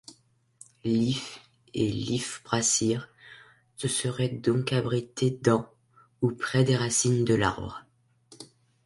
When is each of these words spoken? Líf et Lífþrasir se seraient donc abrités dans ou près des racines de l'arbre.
Líf 0.83 1.47
et 1.75 1.91
Lífþrasir 1.91 3.07
se 3.75 3.87
seraient 3.87 4.29
donc 4.29 4.73
abrités 4.73 5.29
dans 5.29 5.69
ou 6.23 6.31
près 6.31 6.63
des 6.63 6.75
racines 6.75 7.23
de 7.23 7.35
l'arbre. 7.35 7.85